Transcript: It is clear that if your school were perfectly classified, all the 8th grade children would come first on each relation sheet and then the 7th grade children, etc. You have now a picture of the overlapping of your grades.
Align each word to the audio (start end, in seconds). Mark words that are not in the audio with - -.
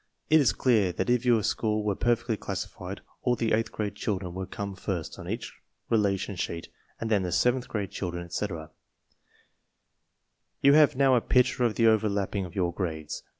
It 0.31 0.39
is 0.39 0.51
clear 0.51 0.91
that 0.93 1.11
if 1.11 1.25
your 1.25 1.43
school 1.43 1.83
were 1.83 1.93
perfectly 1.95 2.35
classified, 2.35 3.01
all 3.21 3.35
the 3.35 3.51
8th 3.51 3.69
grade 3.71 3.93
children 3.93 4.33
would 4.33 4.49
come 4.49 4.73
first 4.75 5.19
on 5.19 5.29
each 5.29 5.53
relation 5.91 6.35
sheet 6.35 6.69
and 6.99 7.11
then 7.11 7.21
the 7.21 7.29
7th 7.29 7.67
grade 7.67 7.91
children, 7.91 8.25
etc. 8.25 8.71
You 10.59 10.73
have 10.73 10.95
now 10.95 11.13
a 11.13 11.21
picture 11.21 11.65
of 11.65 11.75
the 11.75 11.85
overlapping 11.85 12.45
of 12.45 12.55
your 12.55 12.73
grades. 12.73 13.21